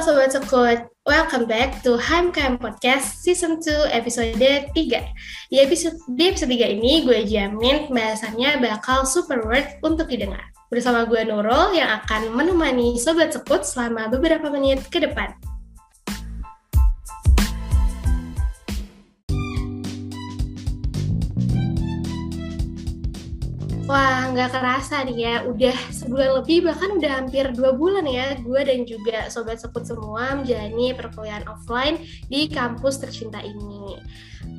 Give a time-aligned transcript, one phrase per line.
[0.00, 4.72] Sobat Sekut, welcome back to HMKM Podcast Season 2 episode 3.
[5.52, 10.40] Di episode, di episode 3 ini gue jamin bahasannya bakal super worth untuk didengar.
[10.72, 15.36] Bersama gue Nurul yang akan menemani Sobat Sekut selama beberapa menit ke depan.
[23.90, 28.60] Wah, nggak kerasa nih ya, udah sebulan lebih, bahkan udah hampir dua bulan ya, gue
[28.62, 31.98] dan juga sobat sekut semua menjalani perkuliahan offline
[32.30, 33.98] di kampus tercinta ini.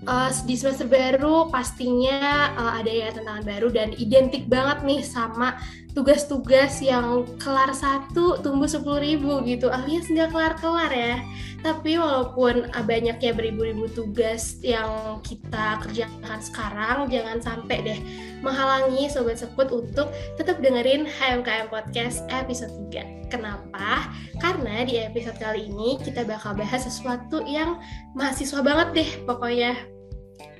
[0.03, 5.55] Uh, di semester baru pastinya uh, ada ya tantangan baru dan identik banget nih sama
[5.91, 9.67] tugas-tugas yang kelar satu tumbuh sepuluh ribu gitu.
[9.67, 11.19] Alias nggak kelar-kelar ya.
[11.61, 17.99] Tapi walaupun banyaknya beribu-ribu tugas yang kita kerjakan sekarang jangan sampai deh
[18.41, 20.09] menghalangi Sobat Sekut untuk
[20.41, 24.09] tetap dengerin HMKM Podcast episode 3 kenapa?
[24.41, 27.77] karena di episode kali ini kita bakal bahas sesuatu yang
[28.17, 29.77] mahasiswa banget deh pokoknya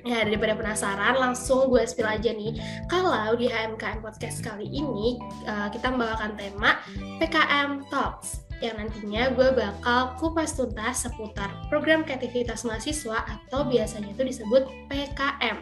[0.02, 2.58] Ya, daripada penasaran, langsung gue spill aja nih.
[2.90, 5.14] Kalau di HMKM Podcast kali ini,
[5.46, 6.82] uh, kita membawakan tema
[7.22, 14.22] PKM Talks yang nantinya gue bakal kupas tuntas seputar program kreativitas mahasiswa atau biasanya itu
[14.22, 15.58] disebut PKM.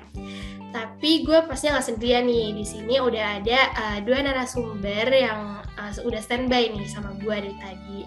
[0.70, 2.48] Tapi gue pastinya nggak sendirian nih.
[2.55, 7.56] Di sini udah ada uh, dua narasumber yang uh, udah standby nih sama gue dari
[7.58, 8.00] tadi.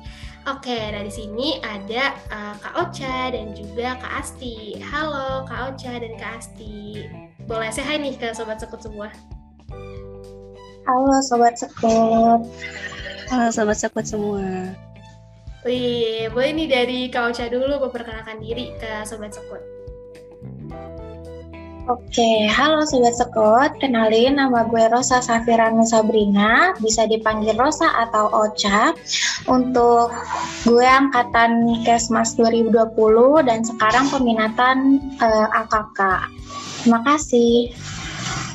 [0.43, 4.75] Oke, dari sini ada uh, Kak Ocha dan juga Kak Asti.
[4.83, 7.07] Halo Kak Ocha dan Kak Asti.
[7.47, 9.07] Boleh saya hai nih ke Sobat Sekut semua.
[10.83, 12.43] Halo Sobat Sekut.
[13.31, 14.75] Halo Sobat Sekut semua.
[15.63, 19.63] Wih, boleh nih dari Kak Ocha dulu memperkenalkan diri ke Sobat Sekut.
[21.83, 28.95] Oke, halo Sobat Sekut, kenalin nama gue Rosa Safiranu Sabrina, bisa dipanggil Rosa atau Ocha.
[29.51, 30.15] Untuk
[30.63, 32.95] gue angkatan Kesmas 2020
[33.43, 35.99] dan sekarang peminatan eh, AKK.
[36.87, 37.75] Terima kasih.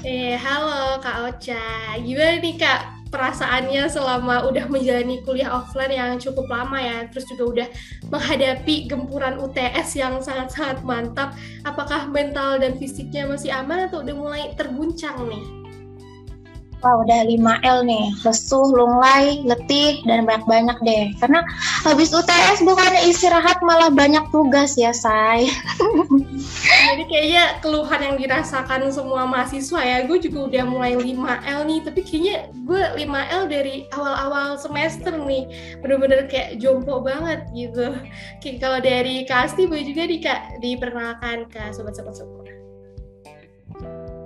[0.09, 2.01] Eh, halo Kak Ocha.
[2.01, 7.45] Gimana nih Kak perasaannya selama udah menjalani kuliah offline yang cukup lama ya, terus juga
[7.45, 7.69] udah
[8.09, 14.43] menghadapi gempuran UTS yang sangat-sangat mantap, apakah mental dan fisiknya masih aman atau udah mulai
[14.57, 15.68] terguncang nih?
[16.79, 21.05] Wah udah 5L nih, lesuh, lunglai, letih, dan banyak-banyak deh.
[21.19, 21.43] Karena
[21.83, 25.51] habis UTS bukannya istirahat malah banyak tugas ya, say.
[26.89, 32.01] Jadi kayaknya keluhan yang dirasakan semua mahasiswa ya, gue juga udah mulai 5L nih, tapi
[32.07, 35.51] kayaknya gue 5L dari awal-awal semester nih,
[35.83, 37.91] bener-bener kayak jompo banget gitu.
[38.39, 40.23] Kayak kalau dari Kasti, gue juga di,
[40.63, 42.38] diperkenalkan ke sobat-sobat.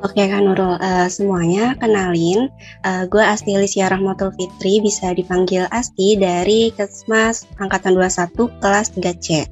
[0.02, 2.50] Oke Kak Nurul, uh, semuanya kenalin,
[2.82, 9.46] uh, gue Asti Lisya Rahmatul Fitri, bisa dipanggil Asti dari Kesmas Angkatan 21 kelas 3C.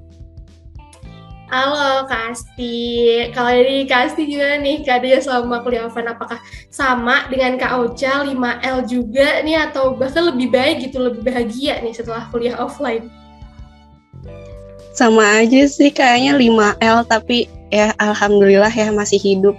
[1.54, 2.82] Halo Kak Asti,
[3.30, 6.10] kalau dari Kak Asti gimana nih keadaannya selama kuliah offline?
[6.10, 11.78] Apakah sama dengan Kak Ocha 5L juga nih atau bahkan lebih baik gitu, lebih bahagia
[11.78, 13.06] nih setelah kuliah offline?
[14.98, 19.54] Sama aja sih kayaknya 5L tapi ya alhamdulillah ya masih hidup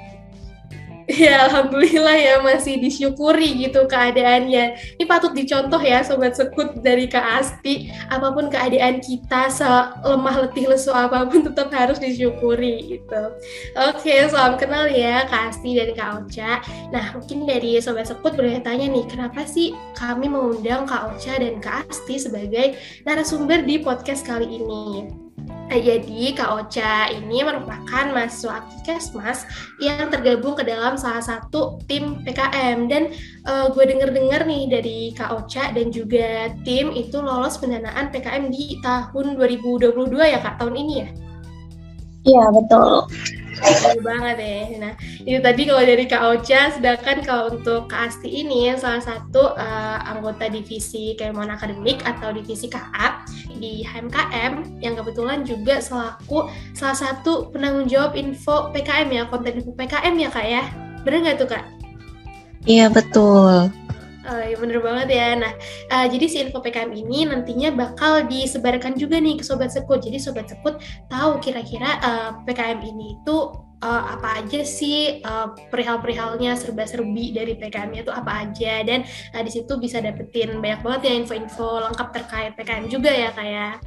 [1.22, 4.96] Ya alhamdulillah ya masih disyukuri gitu keadaannya.
[4.96, 7.92] Ini patut dicontoh ya sobat sekut dari Kak Asti.
[8.08, 13.24] Apa pun keadaan kita selemah letih lesu apa pun tetap harus disyukuri gitu.
[13.92, 16.64] Oke, salam kenal ya Kak Asti dan Kak Ocha.
[16.96, 21.60] Nah mungkin dari sobat sekut boleh tanya nih kenapa sih kami mengundang Kak Ocha dan
[21.60, 25.12] Kak Asti sebagai narasumber di podcast kali ini?
[25.72, 29.48] Nah, jadi Kak Ocha ini merupakan mahasiswa Kesmas
[29.80, 33.16] yang tergabung ke dalam salah satu tim PKM dan
[33.48, 38.84] uh, gue denger-dengar nih dari Kak Ocha dan juga tim itu lolos pendanaan PKM di
[38.84, 41.10] tahun 2022 ya Kak tahun ini ya?
[42.28, 43.08] Iya betul.
[43.62, 44.60] Betul banget ya.
[44.82, 49.54] Nah, itu tadi kalau dari Kak Ocha, sedangkan kalau untuk Kak Asti ini salah satu
[49.54, 53.22] uh, anggota divisi Kemon Akademik atau divisi KA
[53.54, 59.72] di HMKM yang kebetulan juga selaku salah satu penanggung jawab info PKM ya, konten info
[59.78, 60.64] PKM ya Kak ya.
[61.06, 61.66] Bener nggak tuh Kak?
[62.66, 63.74] Iya betul.
[64.22, 65.34] Oh, ya bener banget ya.
[65.34, 65.54] Nah,
[65.90, 69.98] uh, jadi si info PKM ini nantinya bakal disebarkan juga nih ke Sobat Sekut.
[69.98, 70.78] Jadi Sobat Sekut
[71.10, 73.38] tahu kira-kira uh, PKM ini itu
[73.82, 79.02] uh, apa aja sih uh, perihal-perihalnya serba-serbi dari PKM itu apa aja dan
[79.34, 83.82] uh, di situ bisa dapetin banyak banget ya info-info lengkap terkait PKM juga ya kayak.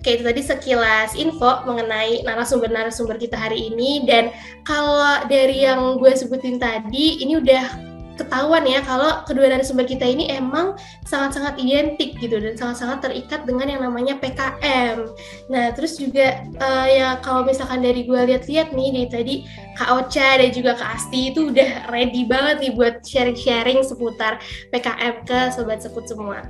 [0.00, 4.32] Oke, itu tadi sekilas info mengenai narasumber-narasumber kita hari ini dan
[4.64, 7.89] kalau dari yang gue sebutin tadi ini udah
[8.20, 10.76] ketahuan ya kalau kedua narasumber kita ini emang
[11.08, 15.08] sangat-sangat identik gitu dan sangat-sangat terikat dengan yang namanya PKM.
[15.48, 19.34] Nah, terus juga uh, ya kalau misalkan dari gue lihat-lihat nih dari tadi
[19.80, 24.36] Kak Ocha dan juga Kak Asti itu udah ready banget nih buat sharing-sharing seputar
[24.68, 26.44] PKM ke sobat sekut semua.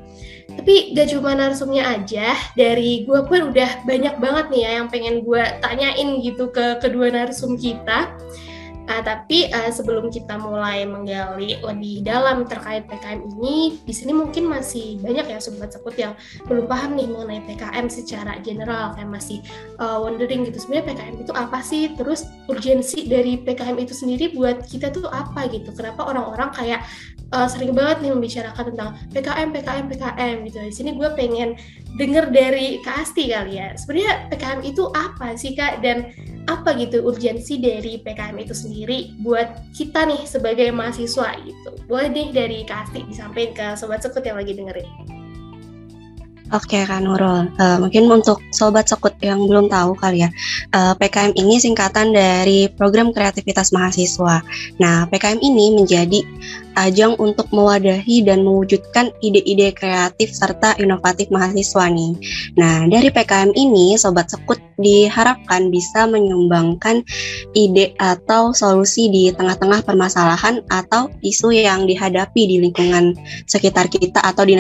[0.51, 5.23] Tapi gak cuma narasumnya aja, dari gue pun udah banyak banget nih ya yang pengen
[5.23, 8.11] gue tanyain gitu ke kedua narasum kita.
[8.91, 14.51] Uh, tapi uh, sebelum kita mulai menggali lebih dalam terkait PKM ini, di sini mungkin
[14.51, 16.19] masih banyak ya sobat sekut yang
[16.51, 19.39] belum paham nih mengenai PKM secara general, kayak masih
[19.79, 21.95] uh, wondering gitu sebenarnya PKM itu apa sih?
[21.95, 25.71] Terus urgensi dari PKM itu sendiri buat kita tuh apa gitu?
[25.71, 26.83] Kenapa orang-orang kayak
[27.31, 30.59] uh, sering banget nih membicarakan tentang PKM, PKM, PKM gitu.
[30.67, 31.55] Di sini gue pengen
[31.99, 33.75] denger dari Kak Asti kali ya.
[33.75, 35.83] Sebenarnya PKM itu apa sih Kak?
[35.83, 36.11] Dan
[36.49, 41.71] apa gitu urgensi dari PKM itu sendiri buat kita nih sebagai mahasiswa gitu.
[41.87, 45.20] Boleh nih dari Kak disampaikan ke Sobat Sekut yang lagi dengerin.
[46.51, 50.35] Oke Kak Nurul, uh, mungkin untuk Sobat Sekut yang belum tahu kali ya,
[50.75, 54.43] uh, eh, PKM ini singkatan dari Program Kreativitas Mahasiswa.
[54.83, 56.27] Nah, PKM ini menjadi
[56.75, 62.19] ajang untuk mewadahi dan mewujudkan ide-ide kreatif serta inovatif mahasiswa nih.
[62.59, 67.07] Nah, dari PKM ini, Sobat Sekut diharapkan bisa menyumbangkan
[67.55, 73.15] ide atau solusi di tengah-tengah permasalahan atau isu yang dihadapi di lingkungan
[73.47, 74.59] sekitar kita atau di,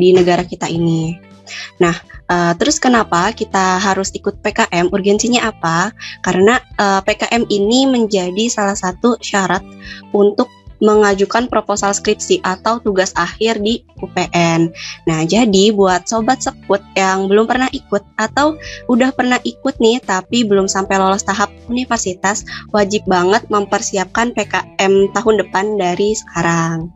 [0.00, 1.25] di negara kita ini.
[1.82, 1.96] Nah,
[2.30, 4.90] uh, terus kenapa kita harus ikut PKM?
[4.90, 5.92] Urgensinya apa?
[6.22, 9.62] Karena uh, eh, PKM ini menjadi salah satu syarat
[10.14, 10.48] untuk
[10.80, 14.68] mengajukan proposal skripsi atau tugas akhir di UPN.
[15.08, 18.60] Nah, jadi buat sobat sekut yang belum pernah ikut atau
[18.92, 22.44] udah pernah ikut nih tapi belum sampai lolos tahap universitas,
[22.76, 26.95] wajib banget mempersiapkan PKM tahun depan dari sekarang.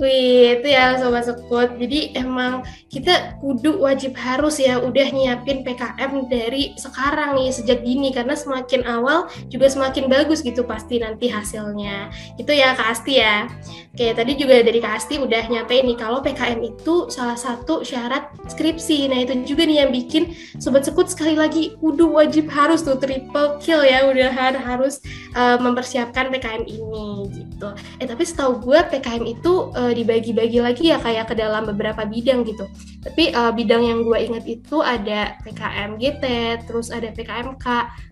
[0.00, 1.76] Wih, itu ya Sobat Sekut.
[1.76, 8.10] Jadi emang kita kudu wajib harus ya udah nyiapin PKM dari sekarang nih, sejak dini.
[8.10, 12.10] Karena semakin awal juga semakin bagus gitu pasti nanti hasilnya.
[12.34, 13.46] Itu ya Kak Asti ya.
[13.94, 18.26] Oke, tadi juga dari Kak Asti udah nyampe nih kalau PKM itu salah satu syarat
[18.50, 19.06] skripsi.
[19.06, 23.62] Nah itu juga nih yang bikin Sobat Sekut sekali lagi kudu wajib harus tuh triple
[23.62, 24.02] kill ya.
[24.10, 24.98] Udahan harus
[25.38, 27.70] uh, mempersiapkan PKM ini gitu.
[28.02, 32.42] Eh tapi setahu gue PKM itu uh, dibagi-bagi lagi ya kayak ke dalam beberapa bidang
[32.42, 32.66] gitu.
[33.00, 36.24] Tapi uh, bidang yang gue ingat itu ada PKM GT,
[36.68, 37.66] terus ada PKMK,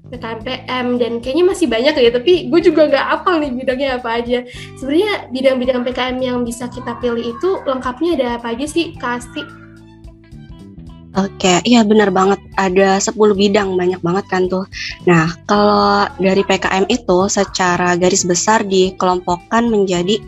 [0.09, 2.09] PKM PM, dan kayaknya masih banyak ya.
[2.09, 4.49] Tapi gue juga nggak apal nih bidangnya apa aja.
[4.81, 9.69] Sebenarnya bidang-bidang PKM yang bisa kita pilih itu lengkapnya ada apa aja sih, Kasti?
[11.17, 12.39] Oke, iya benar banget.
[12.55, 14.69] Ada 10 bidang, banyak banget kan tuh.
[15.09, 20.21] Nah, kalau dari PKM itu secara garis besar dikelompokkan menjadi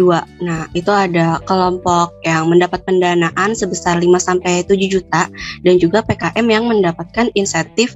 [0.00, 0.24] dua.
[0.40, 5.28] Nah, itu ada kelompok yang mendapat pendanaan sebesar 5 sampai 7 juta
[5.60, 7.92] dan juga PKM yang mendapatkan insentif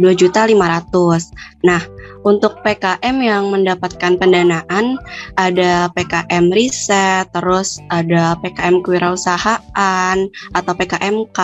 [0.00, 1.28] 2 juta 500.
[1.68, 1.84] Nah,
[2.24, 4.96] untuk PKM yang mendapatkan pendanaan
[5.36, 10.16] ada PKM riset, terus ada PKM kewirausahaan
[10.56, 11.38] atau PKMK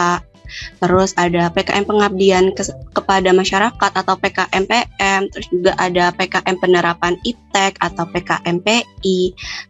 [0.82, 2.62] terus ada PKM pengabdian ke,
[2.92, 9.18] kepada masyarakat atau PKM PM, terus juga ada PKM penerapan IPTEK atau PKM PI,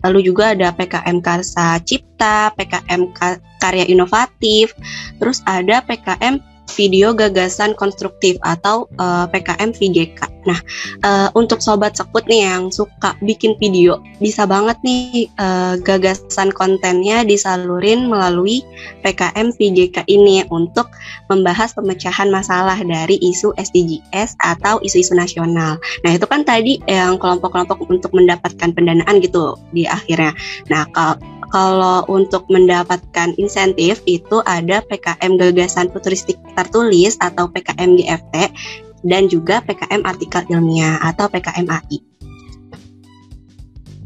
[0.07, 3.13] lalu juga ada PKM Karsa Cipta, PKM
[3.59, 4.73] Karya Inovatif,
[5.19, 6.41] terus ada PKM
[6.75, 10.21] video gagasan konstruktif atau uh, eh, PKM VGK.
[10.49, 10.61] Nah,
[11.05, 17.25] uh, untuk sobat sekut nih yang suka bikin video, bisa banget nih uh, gagasan kontennya
[17.25, 18.65] disalurin melalui
[19.05, 20.89] PKM VGK ini untuk
[21.29, 25.77] membahas pemecahan masalah dari isu SDGs atau isu-isu nasional.
[26.07, 30.33] Nah, itu kan tadi yang kelompok-kelompok untuk mendapatkan pendanaan gitu di akhirnya.
[30.73, 38.35] Nah, kalau kalau untuk mendapatkan insentif itu ada PKM Gagasan Futuristik Tertulis atau PKM GFT
[39.07, 42.09] dan juga PKM Artikel Ilmiah atau PKM AI.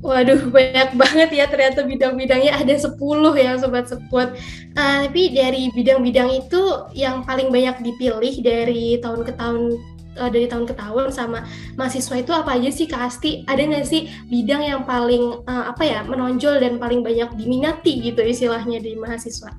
[0.02, 2.99] Waduh, banyak banget ya ternyata bidang-bidangnya ada 10
[3.38, 4.34] ya Sobat Sekut.
[4.75, 9.78] Uh, tapi dari bidang-bidang itu yang paling banyak dipilih dari tahun ke tahun
[10.19, 11.45] uh, dari tahun ke tahun sama
[11.78, 13.45] mahasiswa itu apa aja sih Kak Asti?
[13.49, 18.21] Ada nggak sih bidang yang paling uh, apa ya menonjol dan paling banyak diminati gitu
[18.21, 19.52] istilahnya di mahasiswa?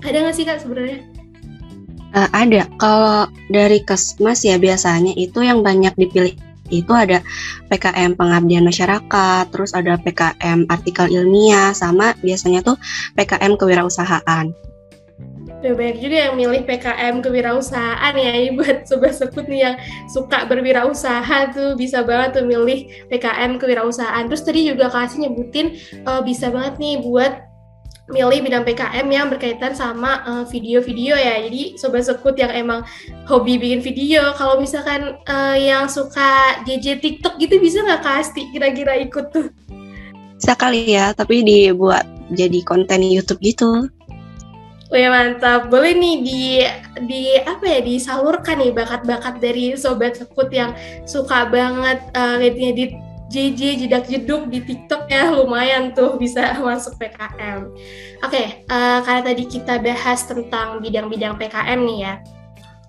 [0.00, 1.04] Ada nggak sih Kak sebenarnya?
[2.10, 2.66] Uh, ada.
[2.82, 6.34] Kalau dari Kesmas ya biasanya itu yang banyak dipilih
[6.70, 7.18] itu ada
[7.66, 12.78] PKM pengabdian masyarakat, terus ada PKM artikel ilmiah, sama biasanya tuh
[13.18, 14.54] PKM kewirausahaan.
[15.60, 19.76] Udah banyak juga yang milih PKM kewirausahaan ya, ini buat sobat sekut nih yang
[20.08, 24.24] suka berwirausaha tuh bisa banget tuh milih PKM kewirausahaan.
[24.24, 25.76] Terus tadi juga kasih nyebutin
[26.08, 27.50] uh, bisa banget nih buat
[28.10, 31.44] milih bidang PKM yang berkaitan sama uh, video-video ya.
[31.44, 32.80] Jadi sobat sekut yang emang
[33.28, 38.98] hobi bikin video, kalau misalkan uh, yang suka JJ TikTok gitu bisa nggak Kasti kira-kira
[38.98, 39.46] ikut tuh?
[40.40, 43.86] Bisa kali ya, tapi dibuat jadi konten YouTube gitu.
[44.90, 46.42] Wih mantap, boleh nih di
[47.06, 50.74] di apa ya disalurkan nih bakat-bakat dari sobat sekut yang
[51.06, 52.98] suka banget uh, ngedit
[53.30, 57.70] JJ jedak jeduk di TikTok ya lumayan tuh bisa masuk PKM.
[58.26, 62.14] Oke, okay, uh, eh, karena tadi kita bahas tentang bidang-bidang PKM nih ya.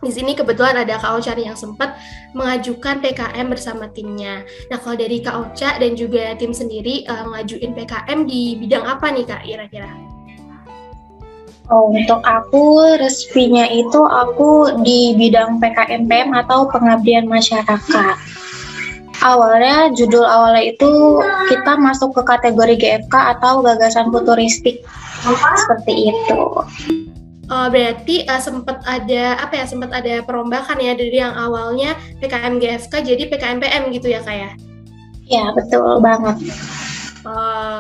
[0.01, 1.93] Di sini kebetulan ada Kak Ocha yang sempat
[2.33, 4.41] mengajukan PKM bersama timnya.
[4.73, 9.13] Nah, kalau dari Kak Ocha dan juga tim sendiri uh, ngajuin PKM di bidang apa
[9.13, 10.10] nih Kak kira-kira?
[11.71, 18.19] Oh, untuk aku resminya itu aku di bidang PKMPM atau pengabdian masyarakat.
[19.23, 20.91] Awalnya judul awalnya itu
[21.47, 24.83] kita masuk ke kategori GFK atau gagasan futuristik
[25.55, 26.39] seperti itu.
[27.51, 32.59] Oh, berarti uh, sempat ada apa ya sempat ada perombakan ya dari yang awalnya PKM
[32.59, 34.51] GFK jadi PKMPM gitu ya kak ya?
[35.31, 36.35] Ya betul banget.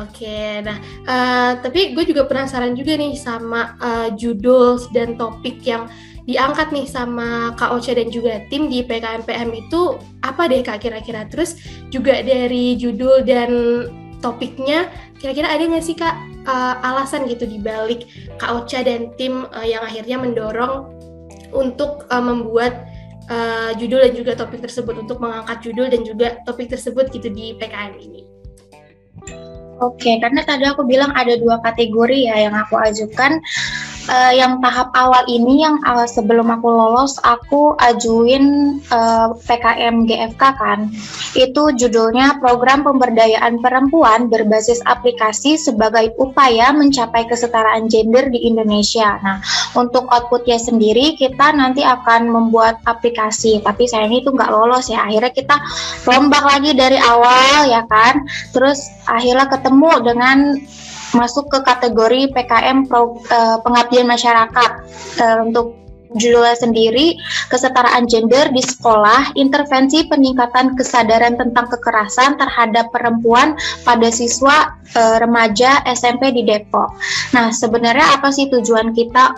[0.01, 5.85] Oke, nah uh, tapi gue juga penasaran juga nih sama uh, judul dan topik yang
[6.25, 11.29] diangkat nih sama Kak Ocha dan juga tim di PKMPM itu apa deh Kak kira-kira?
[11.29, 11.57] Terus
[11.93, 13.51] juga dari judul dan
[14.25, 14.89] topiknya
[15.21, 16.15] kira-kira ada nggak sih Kak
[16.49, 18.09] uh, alasan gitu dibalik
[18.41, 20.87] Kak Ocha dan tim uh, yang akhirnya mendorong
[21.53, 22.89] untuk uh, membuat
[23.27, 27.53] uh, judul dan juga topik tersebut untuk mengangkat judul dan juga topik tersebut gitu di
[27.59, 28.30] PKM ini?
[29.81, 33.41] Oke, karena tadi aku bilang ada dua kategori ya yang aku ajukan
[34.09, 40.07] uh, yang tahap awal ini yang uh, sebelum aku lolos aku ajuin uh, eh, PKM
[40.07, 40.89] GFK kan.
[41.35, 49.19] Itu judulnya Program Pemberdayaan Perempuan berbasis aplikasi sebagai upaya mencapai kesetaraan gender di Indonesia.
[49.21, 49.43] Nah,
[49.77, 55.05] untuk outputnya sendiri kita nanti akan membuat aplikasi, tapi saya ini tuh nggak lolos ya.
[55.05, 55.55] Akhirnya kita
[56.07, 58.23] rombak lagi dari awal ya kan.
[58.55, 60.37] Terus akhirnya ketemu dengan
[61.17, 64.71] masuk ke kategori PKM pro, uh, pengabdian masyarakat
[65.19, 65.80] uh, untuk
[66.15, 67.15] judulnya sendiri
[67.47, 75.83] kesetaraan gender di sekolah, intervensi peningkatan kesadaran tentang kekerasan terhadap perempuan pada siswa e, remaja
[75.87, 76.95] SMP di Depok.
[77.35, 79.35] Nah, sebenarnya apa sih tujuan kita?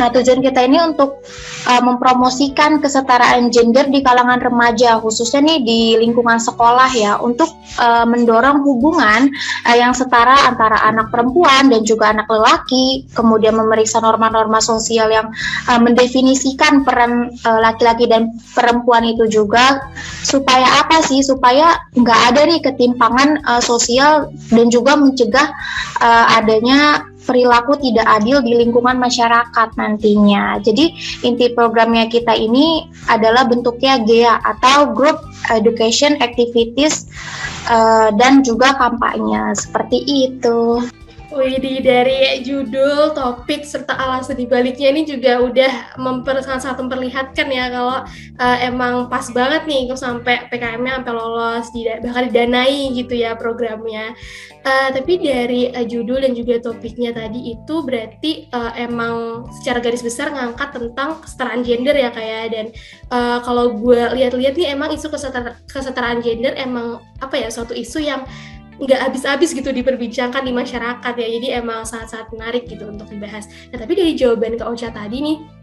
[0.00, 1.24] Nah, tujuan kita ini untuk
[1.68, 7.86] e, mempromosikan kesetaraan gender di kalangan remaja, khususnya nih di lingkungan sekolah ya, untuk e,
[8.08, 9.28] mendorong hubungan
[9.68, 15.28] e, yang setara antara anak perempuan dan juga anak lelaki, kemudian memeriksa norma-norma sosial yang
[15.68, 15.72] e,
[16.10, 19.78] mendefinisikan peran eh, laki-laki dan perempuan itu juga
[20.26, 25.48] supaya apa sih supaya nggak ada nih ketimpangan uh, sosial dan juga mencegah
[26.02, 30.58] uh, adanya perilaku tidak adil di lingkungan masyarakat nantinya.
[30.58, 30.90] Jadi
[31.22, 35.20] inti programnya kita ini adalah bentuknya GEA atau Group
[35.52, 37.06] Education Activities
[38.18, 40.82] dan juga kampanye seperti itu.
[41.30, 47.70] Wih, dari judul, topik, serta alasan dibaliknya ini juga udah memper, sangat, sangat memperlihatkan ya
[47.70, 48.02] kalau
[48.42, 51.70] uh, emang pas banget nih kok sampai PKM-nya sampai lolos,
[52.02, 54.10] bahkan didanai gitu ya programnya.
[54.66, 60.02] Uh, tapi dari uh, judul dan juga topiknya tadi itu berarti uh, emang secara garis
[60.02, 62.42] besar ngangkat tentang kesetaraan gender ya kayak ya.
[62.50, 62.66] dan
[63.14, 65.06] uh, kalau gue lihat-lihat nih emang isu
[65.70, 68.26] kesetaraan gender emang apa ya suatu isu yang
[68.80, 71.28] nggak habis-habis gitu diperbincangkan di masyarakat ya.
[71.28, 73.46] Jadi emang sangat-sangat menarik gitu untuk dibahas.
[73.70, 75.60] Nah tapi dari jawaban ke Ocha tadi nih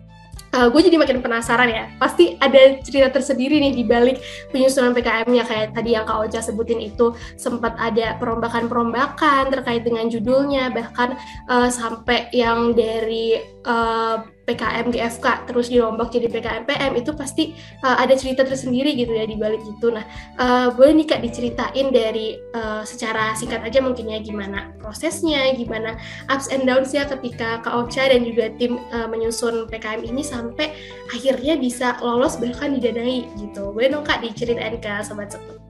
[0.54, 1.86] uh, gue jadi makin penasaran ya.
[2.00, 4.22] Pasti ada cerita tersendiri nih di balik
[4.54, 10.72] penyusunan PKM-nya kayak tadi yang Kak Ocha sebutin itu sempat ada perombakan-perombakan terkait dengan judulnya.
[10.72, 11.10] Bahkan
[11.50, 17.52] uh, sampai yang dari uh, PKM GFK terus dirombak jadi PKM PM itu pasti
[17.84, 19.92] uh, ada cerita tersendiri gitu ya di balik itu.
[19.92, 20.08] Nah,
[20.40, 26.00] uh, boleh nih Kak diceritain dari uh, secara singkat aja mungkin ya gimana prosesnya, gimana
[26.32, 30.72] ups and downs ya ketika Kak Ocha dan juga tim uh, menyusun PKM ini sampai
[31.12, 33.76] akhirnya bisa lolos bahkan didanai gitu.
[33.76, 35.67] Boleh dong Kak diceritain ke sobat sekut.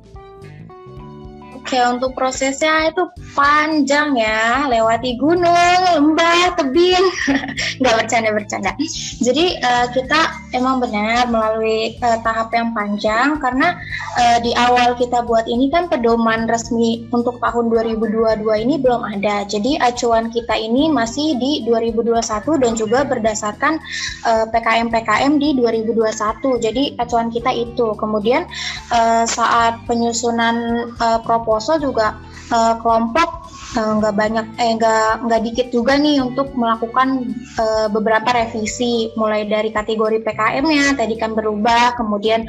[1.68, 3.04] Oke, untuk prosesnya itu
[3.36, 7.04] panjang ya, lewati gunung, lembah, tebing.
[7.84, 8.72] Nggak bercanda-bercanda.
[9.20, 13.76] Jadi uh, kita emang benar melalui uh, tahap yang panjang karena
[14.16, 19.44] uh, di awal kita buat ini kan pedoman resmi untuk tahun 2022 ini belum ada.
[19.48, 23.80] Jadi acuan kita ini masih di 2021 dan juga berdasarkan
[24.28, 26.64] uh, PKM-PKM di 2021.
[26.64, 27.96] Jadi acuan kita itu.
[27.98, 28.48] Kemudian
[28.94, 32.16] uh, saat penyusunan uh, proposal juga
[32.52, 37.88] uh, kelompok Eh, nggak uh, banyak eh nggak nggak dikit juga nih untuk melakukan uh,
[37.92, 39.12] beberapa revisi.
[39.20, 42.48] Mulai dari kategori PKM-nya tadi kan berubah kemudian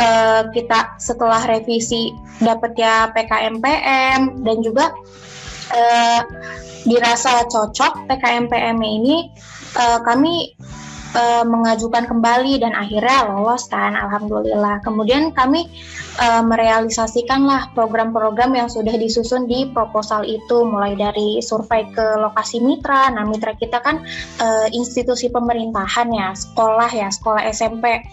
[0.00, 2.08] uh, kita setelah revisi
[2.40, 4.92] dapat ya PKM PM dan juga
[5.72, 6.20] uh,
[6.86, 9.28] dirasa cocok PKM PM ini
[9.76, 10.56] uh, kami
[11.16, 14.84] uh, mengajukan kembali dan akhirnya lolos kan alhamdulillah.
[14.84, 15.66] Kemudian kami
[16.20, 23.08] uh, merealisasikanlah program-program yang sudah disusun di proposal itu mulai dari survei ke lokasi mitra.
[23.10, 24.04] Nah mitra kita kan
[24.38, 28.04] uh, institusi pemerintahan ya sekolah ya sekolah SMP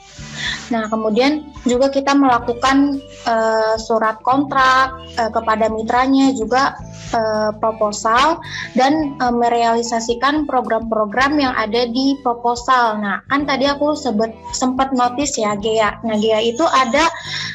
[0.71, 6.75] nah kemudian juga kita melakukan uh, surat kontrak uh, kepada mitranya juga
[7.13, 8.41] uh, proposal
[8.73, 12.99] dan uh, merealisasikan program-program yang ada di proposal.
[12.99, 16.01] Nah, kan tadi aku sebut sempat notice ya Gea.
[16.03, 17.05] Nah, Gea itu ada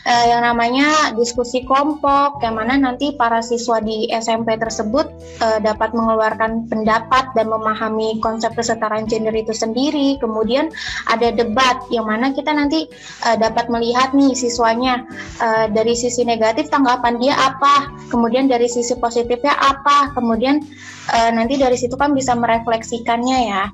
[0.07, 5.11] uh, yang namanya diskusi kelompok yang mana nanti para siswa di SMP tersebut
[5.43, 10.17] uh, dapat mengeluarkan pendapat dan memahami konsep kesetaraan gender itu sendiri.
[10.23, 10.71] Kemudian
[11.11, 12.78] ada debat yang mana kita nanti
[13.27, 15.03] uh, dapat melihat nih siswanya
[15.43, 20.63] uh, dari sisi negatif tanggapan dia apa, kemudian dari sisi positifnya apa kemudian
[21.11, 23.65] uh, nanti dari situ kan bisa merefleksikannya ya.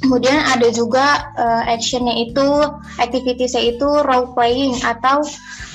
[0.00, 2.48] Kemudian ada juga uh, actionnya itu
[2.96, 5.20] activitiesnya itu role playing atau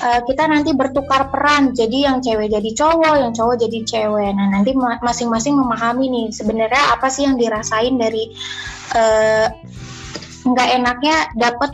[0.02, 1.70] uh, kita nanti bertukar peran.
[1.78, 4.34] Jadi yang cewek jadi cowok yang cowok jadi cewek.
[4.34, 4.74] Nah nanti
[5.06, 8.34] masing-masing memahami nih sebenarnya apa sih yang dirasain dari
[8.98, 9.46] uh,
[10.74, 11.70] enaknya dapat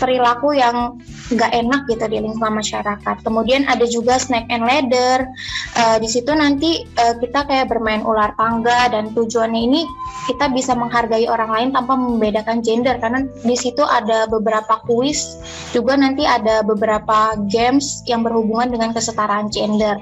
[0.00, 0.96] perilaku yang
[1.30, 3.16] nggak enak gitu di lingkungan masyarakat.
[3.22, 5.28] Kemudian ada juga snack and ladder.
[5.76, 9.84] Uh, di situ nanti uh, kita kayak bermain ular tangga dan tujuannya ini
[10.26, 15.38] kita bisa menghargai orang lain tanpa membedakan gender karena di situ ada beberapa kuis
[15.70, 20.00] juga nanti ada beberapa games yang berhubungan dengan kesetaraan gender.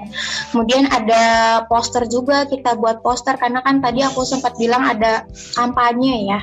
[0.53, 1.23] Kemudian ada
[1.67, 6.39] poster juga kita buat poster karena kan tadi aku sempat bilang ada kampanye ya.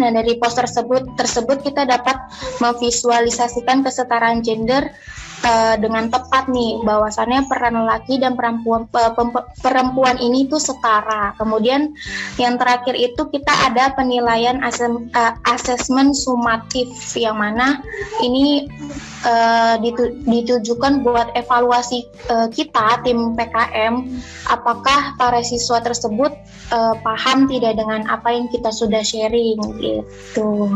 [0.00, 2.16] Nah, dari poster tersebut tersebut kita dapat
[2.64, 4.88] memvisualisasikan kesetaraan gender
[5.44, 8.86] uh, dengan tepat nih bahwasannya peran laki dan perempuan
[9.60, 11.34] perempuan ini tuh setara.
[11.36, 11.94] Kemudian
[12.38, 17.82] yang terakhir itu kita ada penilaian asem, uh, asesmen sumatif yang mana
[18.22, 18.66] ini
[19.78, 22.10] ditu ditujukan buat evaluasi
[22.50, 24.18] kita tim PKM
[24.50, 26.34] apakah para siswa tersebut
[27.06, 30.74] paham tidak dengan apa yang kita sudah sharing gitu.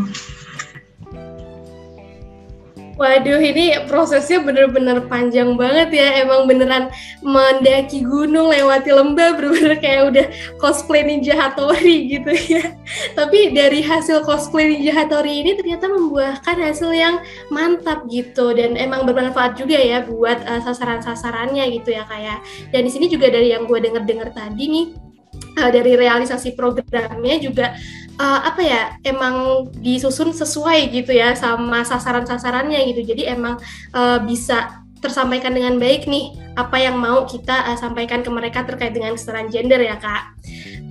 [2.96, 6.24] Waduh, ini prosesnya bener-bener panjang banget ya.
[6.24, 6.88] Emang beneran
[7.20, 12.72] mendaki gunung, lewati lembah, bener-bener kayak udah cosplay Ninja Hattori gitu ya.
[13.12, 17.20] Tapi dari hasil cosplay Ninja Hattori ini ternyata membuahkan hasil yang
[17.52, 18.56] mantap gitu.
[18.56, 22.40] Dan emang bermanfaat juga ya buat uh, sasaran-sasarannya gitu ya kayak.
[22.40, 22.72] Ya.
[22.72, 24.86] Dan di sini juga dari yang gue denger-denger tadi nih,
[25.60, 27.76] uh, dari realisasi programnya juga
[28.20, 33.60] uh, apa ya emang disusun sesuai gitu ya sama sasaran-sasarannya gitu jadi emang
[33.92, 38.96] uh, bisa tersampaikan dengan baik nih apa yang mau kita uh, sampaikan ke mereka terkait
[38.96, 40.34] dengan kesetaraan gender ya kak.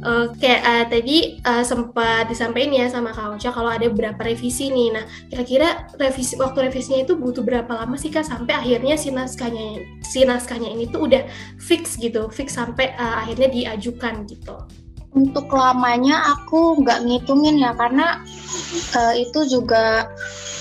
[0.06, 4.70] Oke, uh, uh, tadi uh, sempat disampaikan ya sama Kak Ocha kalau ada beberapa revisi
[4.70, 4.94] nih.
[4.94, 9.82] Nah, kira-kira revisi waktu revisinya itu butuh berapa lama sih Kak sampai akhirnya si naskahnya
[10.06, 11.26] si naskahnya ini tuh udah
[11.58, 14.85] fix gitu, fix sampai uh, akhirnya diajukan gitu.
[15.16, 18.20] Untuk lamanya aku nggak ngitungin ya karena
[19.00, 20.12] uh, itu juga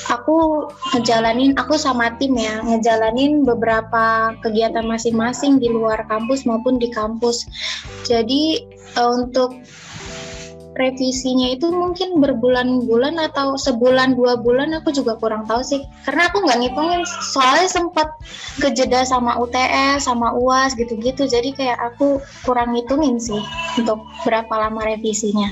[0.08, 6.86] aku ngejalanin aku sama tim ya ngejalanin beberapa kegiatan masing-masing di luar kampus maupun di
[6.92, 7.50] kampus.
[8.06, 8.62] Jadi
[8.94, 9.58] uh, untuk
[10.74, 16.42] revisinya itu mungkin berbulan-bulan atau sebulan dua bulan aku juga kurang tahu sih karena aku
[16.42, 17.02] nggak ngitungin
[17.34, 18.08] soalnya sempat
[18.58, 23.40] kejeda sama UTS sama UAS gitu-gitu jadi kayak aku kurang ngitungin sih
[23.78, 25.50] untuk berapa lama revisinya.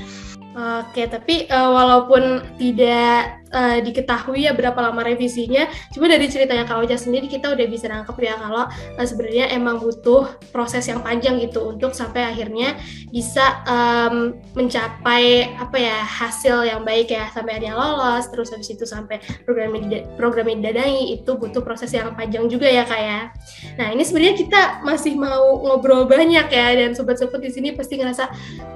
[0.53, 6.81] Oke, tapi uh, walaupun tidak uh, diketahui ya berapa lama revisinya, cuma dari ceritanya Kak
[6.81, 11.37] Oja sendiri kita udah bisa nangkep ya kalau uh, sebenarnya emang butuh proses yang panjang
[11.39, 12.75] gitu untuk sampai akhirnya
[13.13, 17.29] bisa um, mencapai apa ya hasil yang baik ya.
[17.29, 19.77] Sampai akhirnya lolos, terus habis itu sampai program
[20.17, 23.21] program didadai itu butuh proses yang panjang juga ya Kak ya.
[23.77, 28.31] Nah ini sebenarnya kita masih mau ngobrol banyak ya dan sobat-sobat di sini pasti ngerasa,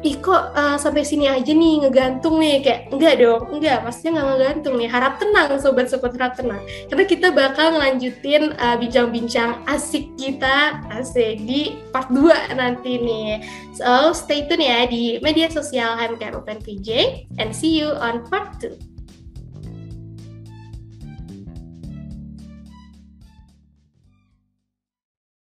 [0.06, 2.62] ih kok uh, sampai sini aja nih ngegantung nih.
[2.62, 3.80] Kayak enggak dong enggak.
[3.82, 6.60] Maksudnya nggak ngegantung jantung nih, harap tenang sobat sekut harap tenang.
[6.92, 13.40] Karena kita bakal ngelanjutin uh, bincang-bincang asik kita asik di part 2 nanti nih.
[13.72, 18.60] So stay tune ya di media sosial HMKM Open PJ and see you on part
[18.60, 18.76] 2.